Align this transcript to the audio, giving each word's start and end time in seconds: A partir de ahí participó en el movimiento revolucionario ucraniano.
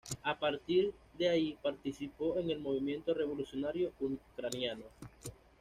A 0.23 0.39
partir 0.39 0.93
de 1.15 1.29
ahí 1.29 1.59
participó 1.61 2.39
en 2.39 2.49
el 2.49 2.57
movimiento 2.59 3.13
revolucionario 3.13 3.93
ucraniano. 3.99 4.85